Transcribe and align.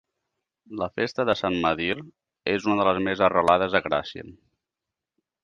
La 0.77 0.87
festa 0.99 1.25
de 1.29 1.35
Sant 1.41 1.57
Medir 1.65 1.97
és 2.55 2.65
una 2.71 2.79
de 2.81 2.89
les 2.89 3.03
més 3.09 3.23
arrelades 3.27 3.77
a 3.79 3.83
Gràcia. 3.91 4.27